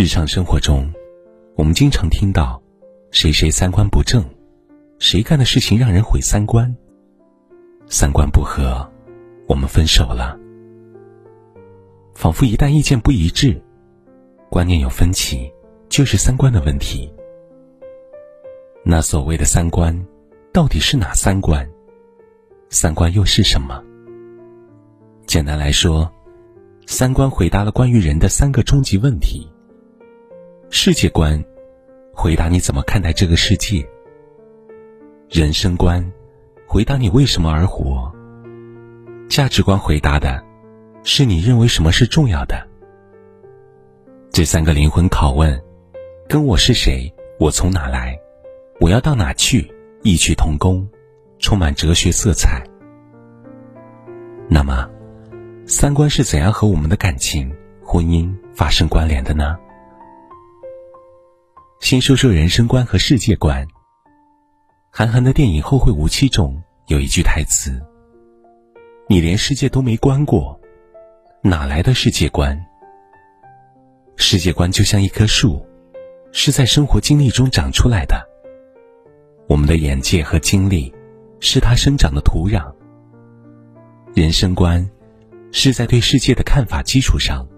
[0.00, 0.88] 日常生活中，
[1.56, 2.62] 我们经常听到
[3.10, 4.24] “谁谁三观不正
[5.00, 6.72] ”，“谁干的事情让人毁三观
[7.90, 8.88] ”，“三观不合，
[9.48, 10.38] 我们分手了”，
[12.14, 13.60] 仿佛一旦意见不一致，
[14.48, 15.52] 观念有分歧，
[15.88, 17.12] 就是三观的问题。
[18.84, 20.06] 那所谓的三观，
[20.52, 21.68] 到底是哪三观？
[22.70, 23.82] 三观又是什么？
[25.26, 26.08] 简单来说，
[26.86, 29.50] 三观回答了关于人的三个终极问题。
[30.70, 31.42] 世界观，
[32.12, 33.82] 回答你怎么看待这个世界；
[35.30, 36.12] 人生观，
[36.66, 38.12] 回答你为什么而活；
[39.30, 40.44] 价值观，回答的
[41.04, 42.68] 是你认为什么是重要的。
[44.30, 45.58] 这三个灵魂拷问，
[46.28, 47.10] 跟我是谁，
[47.40, 48.14] 我从哪来，
[48.78, 49.72] 我要到哪去，
[50.02, 50.86] 异曲同工，
[51.38, 52.62] 充满哲学色彩。
[54.48, 54.86] 那么，
[55.66, 57.50] 三观是怎样和我们的感情、
[57.82, 59.56] 婚姻发生关联的呢？
[61.80, 63.66] 先说说人生观和世界观。
[64.90, 67.80] 韩寒的电影《后会无期》中有一句台词
[69.08, 70.60] ：“你连世界都没观过，
[71.40, 72.60] 哪来的世界观？”
[74.16, 75.64] 世界观就像一棵树，
[76.32, 78.20] 是在生活经历中长出来的。
[79.48, 80.92] 我们的眼界和经历，
[81.40, 82.70] 是它生长的土壤。
[84.14, 84.86] 人生观，
[85.52, 87.48] 是在对世界的看法基础上，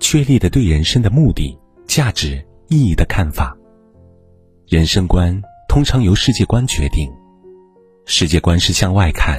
[0.00, 2.44] 确立的对人生的目的、价值。
[2.68, 3.56] 意义的看法。
[4.66, 7.12] 人生观通常由世界观决定，
[8.06, 9.38] 世界观是向外看，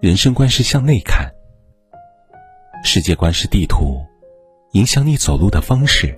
[0.00, 1.32] 人生观是向内看。
[2.84, 4.04] 世界观是地图，
[4.72, 6.08] 影响你走路的方式；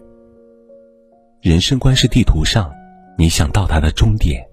[1.41, 2.73] 人生观是地图上
[3.17, 4.45] 你想到达的终点。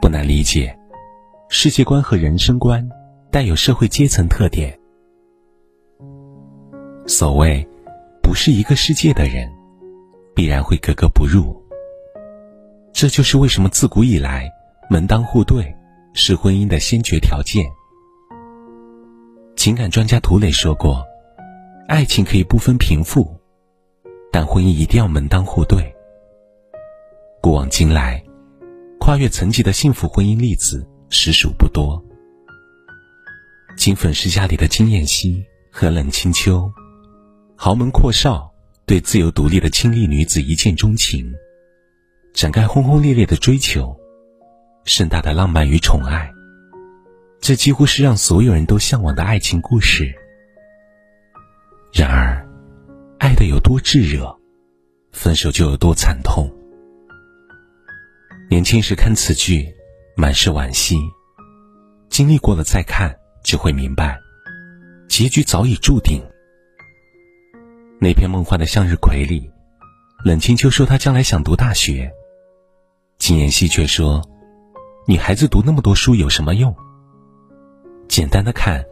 [0.00, 0.74] 不难理解，
[1.48, 2.88] 世界观和人生观
[3.30, 4.78] 带有社会阶层特点。
[7.06, 7.66] 所谓
[8.22, 9.52] “不是一个世界的人”。
[10.34, 11.60] 必然会格格不入。
[12.92, 14.50] 这就是为什么自古以来
[14.90, 15.74] 门当户对
[16.12, 17.64] 是婚姻的先决条件。
[19.56, 21.04] 情感专家涂磊说过
[21.86, 23.38] ：“爱情可以不分贫富，
[24.32, 25.94] 但婚姻一定要门当户对。”
[27.42, 28.22] 古往今来，
[28.98, 32.02] 跨越层级的幸福婚姻例子实属不多。
[33.76, 36.70] 金粉世家里的金燕西和冷清秋，
[37.56, 38.49] 豪门阔少。
[38.90, 41.32] 对自由独立的清丽女子一见钟情，
[42.34, 43.96] 展开轰轰烈烈的追求，
[44.84, 46.28] 盛大的浪漫与宠爱，
[47.40, 50.12] 这几乎是让所有人都向往的爱情故事。
[51.92, 52.44] 然而，
[53.20, 54.36] 爱的有多炙热，
[55.12, 56.50] 分手就有多惨痛。
[58.50, 59.72] 年轻时看此剧，
[60.16, 60.96] 满是惋惜；
[62.08, 64.18] 经历过了再看，就会明白，
[65.08, 66.20] 结局早已注定。
[68.02, 69.50] 那片梦幻的向日葵里，
[70.24, 72.10] 冷清秋说她将来想读大学，
[73.18, 74.26] 金妍希却说
[75.06, 76.74] ：“女孩子读那么多书有什么用？”
[78.08, 78.82] 简单的看，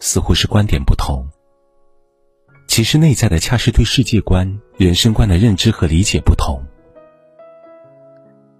[0.00, 1.24] 似乎是观点不同，
[2.66, 6.60] 其实内在的恰是对世界观、人生观的认知和理解不同。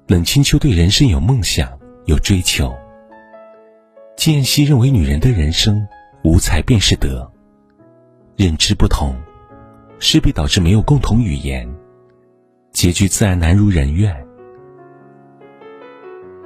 [0.07, 2.73] 冷清秋对人生有梦想、有追求，
[4.17, 5.85] 金妍希认为女人的人生
[6.23, 7.29] 无才便是德，
[8.37, 9.13] 认知不同。
[9.99, 11.69] 势必导致没有共同语言，
[12.73, 14.27] 结局自然难如人愿。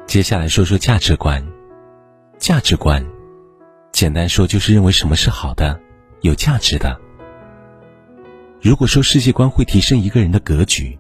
[0.06, 1.44] 接下来说说价值观，
[2.38, 3.04] 价值观，
[3.92, 5.80] 简单说就是认为什么是好的、
[6.20, 6.98] 有价值的。
[8.60, 10.98] 如果说世界观会提升一个人的格局，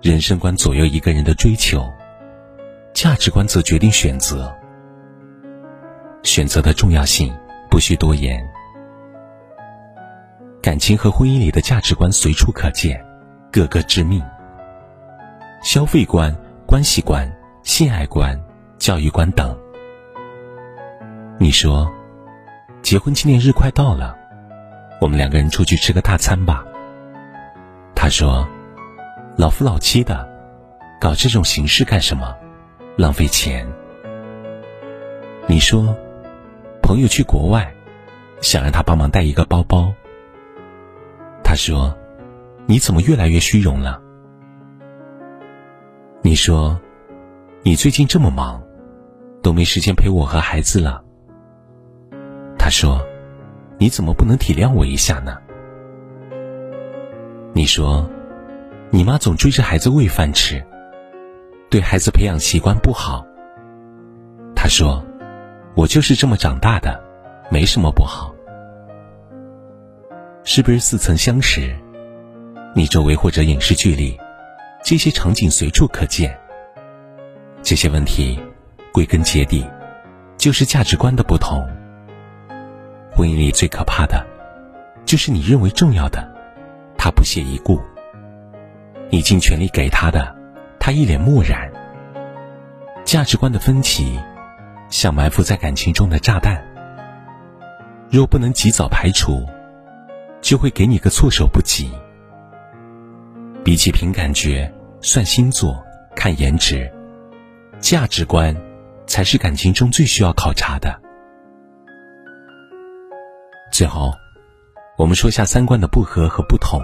[0.00, 1.84] 人生观左右一个人的追求，
[2.94, 4.52] 价值观则决定选择。
[6.22, 7.34] 选择的重要性
[7.68, 8.51] 不需多言。
[10.62, 13.04] 感情和婚姻里的价值观随处可见，
[13.50, 14.22] 个个致命。
[15.60, 16.32] 消费观、
[16.64, 17.28] 关系观、
[17.64, 18.40] 性爱观、
[18.78, 19.58] 教育观等。
[21.36, 21.90] 你说，
[22.80, 24.16] 结婚纪念日快到了，
[25.00, 26.64] 我们两个人出去吃个大餐吧。
[27.96, 28.46] 他说，
[29.36, 30.28] 老夫老妻的，
[31.00, 32.36] 搞这种形式干什么？
[32.96, 33.66] 浪费钱。
[35.48, 35.96] 你说，
[36.80, 37.74] 朋友去国外，
[38.40, 39.92] 想让他帮忙带一个包包。
[41.52, 41.94] 他说
[42.64, 44.00] ：“你怎么越来越虚荣了？”
[46.24, 46.80] 你说
[47.62, 48.62] ：“你最近这么忙，
[49.42, 51.04] 都没时间陪我和孩子了。”
[52.58, 53.06] 他说
[53.76, 55.36] ：“你怎么不能体谅我一下呢？”
[57.52, 58.08] 你说
[58.88, 60.64] ：“你妈总追着孩子喂饭吃，
[61.68, 63.26] 对孩子培养习惯不好。”
[64.56, 65.04] 他说
[65.76, 66.98] ：“我就是这么长大的，
[67.50, 68.31] 没什么不好。”
[70.44, 71.72] 是不是似曾相识？
[72.74, 74.18] 你周围或者影视剧里，
[74.84, 76.36] 这些场景随处可见。
[77.62, 78.40] 这些问题，
[78.92, 79.64] 归根结底，
[80.36, 81.64] 就是价值观的不同。
[83.12, 84.26] 婚姻里最可怕的，
[85.04, 86.28] 就是你认为重要的，
[86.98, 87.80] 他不屑一顾；
[89.10, 90.34] 你尽全力给他的，
[90.80, 91.70] 他一脸漠然。
[93.04, 94.18] 价值观的分歧，
[94.88, 96.60] 像埋伏在感情中的炸弹，
[98.10, 99.46] 若不能及早排除，
[100.42, 101.90] 就会给你个措手不及。
[103.64, 105.82] 比起凭感觉、算星座、
[106.14, 106.92] 看颜值，
[107.80, 108.54] 价值观
[109.06, 111.00] 才是感情中最需要考察的。
[113.72, 114.12] 最后，
[114.98, 116.82] 我们说下三观的不合和不同。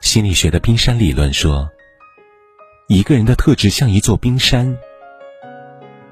[0.00, 1.68] 心理学的冰山理论说，
[2.88, 4.76] 一个人的特质像一座冰山，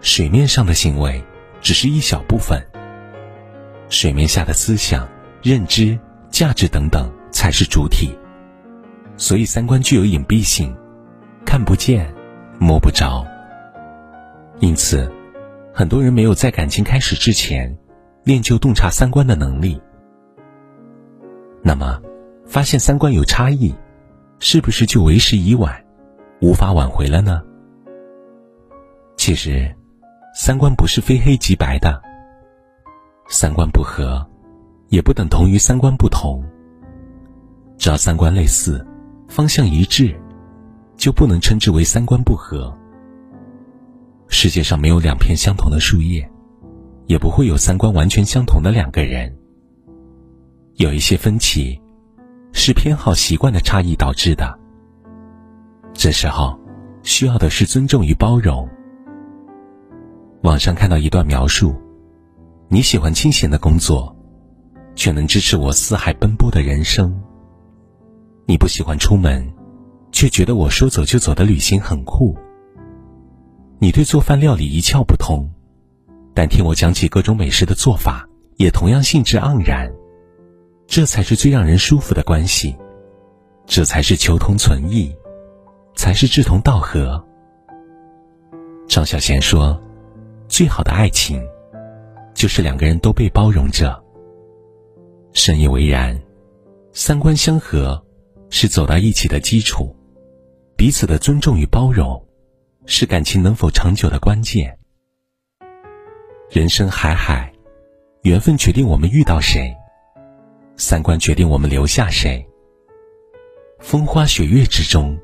[0.03, 1.25] 水面上的行为
[1.63, 2.63] 只是一小部分，
[3.89, 5.09] 水面下的思想、
[5.49, 5.99] 认知、
[6.29, 8.17] 价值等等才是主体。
[9.17, 10.75] 所以，三观具有隐蔽性，
[11.45, 12.13] 看不见、
[12.59, 13.25] 摸不着。
[14.59, 15.11] 因此，
[15.73, 17.77] 很多人没有在感情开始之前。
[18.25, 19.81] 练就洞察三观的能力，
[21.63, 22.03] 那么
[22.45, 23.73] 发现三观有差异，
[24.41, 25.73] 是不是就为时已晚，
[26.41, 27.41] 无法挽回了呢？
[29.17, 29.73] 其实，
[30.35, 32.03] 三观不是非黑即白的，
[33.29, 34.29] 三观不合，
[34.89, 36.45] 也不等同于三观不同。
[37.77, 38.87] 只要三观类似，
[39.29, 40.19] 方向一致，
[40.97, 42.77] 就不能称之为三观不合。
[44.29, 46.29] 世界上没有两片相同的树叶。
[47.07, 49.33] 也不会有三观完全相同的两个人。
[50.75, 51.81] 有一些分歧，
[52.53, 54.59] 是偏好习惯的差异导致的。
[55.95, 56.59] 这时候，
[57.05, 58.69] 需要的是尊重与包容。
[60.43, 61.81] 网上看到一段描述：
[62.67, 64.16] 你喜欢清闲的工作，
[64.97, 67.13] 却能支持我四海奔波的人生；
[68.47, 69.47] 你不喜欢出门，
[70.11, 72.35] 却觉得我说走就走的旅行很酷；
[73.79, 75.49] 你对做饭料理一窍不通。
[76.35, 78.27] 但听我讲起各种美食的做法，
[78.57, 79.91] 也同样兴致盎然，
[80.87, 82.75] 这才是最让人舒服的关系，
[83.67, 85.15] 这才是求同存异，
[85.95, 87.23] 才是志同道合。
[88.89, 89.81] 张小娴说
[90.49, 91.43] ：“最好的爱情，
[92.35, 94.01] 就是两个人都被包容着。”
[95.37, 96.19] 深以为然，
[96.95, 98.03] 三观相合
[98.49, 99.95] 是走到一起的基础，
[100.79, 102.27] 彼此的尊重与包容，
[102.87, 104.79] 是感情能否长久的关键。
[106.51, 107.53] 人生海海，
[108.23, 109.77] 缘分决定我们遇到谁，
[110.79, 112.45] 三观决定我们留下谁。
[113.79, 115.19] 风花雪月之中，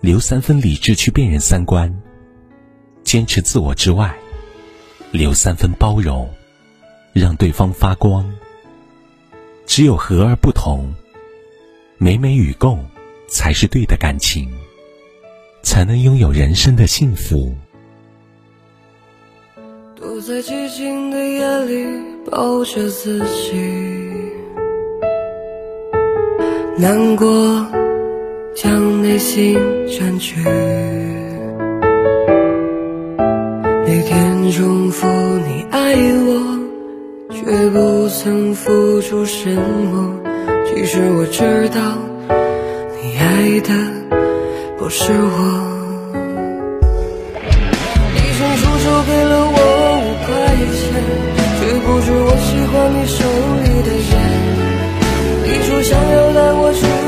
[0.00, 2.02] 留三分理智去辨认三观，
[3.04, 4.12] 坚持自我之外，
[5.12, 6.28] 留三分包容，
[7.12, 8.28] 让对方发光。
[9.70, 10.92] 只有和而不同，
[11.96, 12.84] 美美与共，
[13.28, 14.50] 才是对的感情，
[15.62, 17.54] 才能拥有人生的幸福。
[19.94, 21.86] 躲在寂静的夜里，
[22.28, 23.52] 抱着自己，
[26.76, 27.64] 难过
[28.56, 29.56] 将内心
[29.86, 30.34] 占据。
[33.86, 36.59] 每天重复你爱我，
[37.40, 40.20] 却不曾付出什么。
[40.66, 41.40] 其实我知
[41.70, 41.80] 道，
[43.00, 43.72] 你爱的
[44.76, 45.38] 不是我。
[48.12, 49.58] 你伸出手给了我
[49.96, 50.28] 五块
[50.76, 50.80] 钱，
[51.56, 53.18] 却不知我喜欢你手
[53.62, 54.12] 里的烟。
[55.44, 56.99] 你说想要带我去。